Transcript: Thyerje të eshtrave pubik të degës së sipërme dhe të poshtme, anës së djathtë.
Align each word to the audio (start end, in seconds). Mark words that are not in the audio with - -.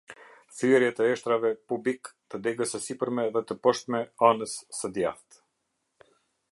Thyerje 0.59 0.87
të 0.99 1.09
eshtrave 1.09 1.51
pubik 1.73 2.09
të 2.33 2.39
degës 2.47 2.73
së 2.75 2.81
sipërme 2.87 3.27
dhe 3.37 3.45
të 3.51 3.59
poshtme, 3.67 4.01
anës 4.31 4.59
së 4.79 4.95
djathtë. 4.99 6.13